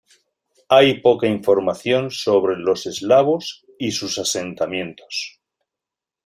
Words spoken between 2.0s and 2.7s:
sobre